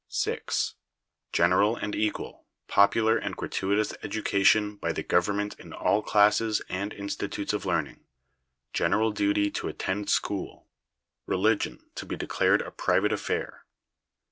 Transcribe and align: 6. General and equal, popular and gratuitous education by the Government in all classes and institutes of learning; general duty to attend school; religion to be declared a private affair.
6. 0.07 0.73
General 1.31 1.75
and 1.75 1.93
equal, 1.93 2.47
popular 2.67 3.19
and 3.19 3.35
gratuitous 3.37 3.93
education 4.01 4.75
by 4.77 4.91
the 4.91 5.03
Government 5.03 5.53
in 5.59 5.73
all 5.73 6.01
classes 6.01 6.59
and 6.69 6.91
institutes 6.91 7.53
of 7.53 7.67
learning; 7.67 8.03
general 8.73 9.11
duty 9.11 9.51
to 9.51 9.67
attend 9.67 10.09
school; 10.09 10.67
religion 11.27 11.87
to 11.93 12.07
be 12.07 12.15
declared 12.15 12.63
a 12.63 12.71
private 12.71 13.13
affair. 13.13 13.63